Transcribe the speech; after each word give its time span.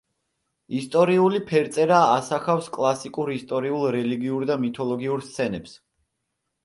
ისტორიული 0.77 1.41
ფერწერა 1.51 1.99
ასახავს 2.13 2.69
კლასიკურ 2.77 3.31
ისტორიულ, 3.37 3.87
რელიგიურ 3.97 4.49
და 4.53 4.57
მითოლოგიურ 4.67 5.27
სცენებს. 5.31 5.77